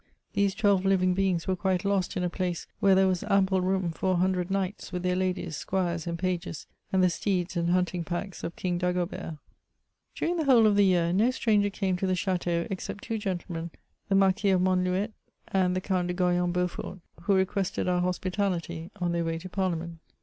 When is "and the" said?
6.91-7.09, 15.49-15.81